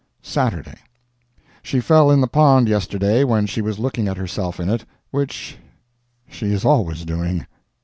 [0.23, 0.79] SATURDAY.
[1.61, 5.59] She fell in the pond yesterday when she was looking at herself in it, which
[6.27, 7.45] she is always doing.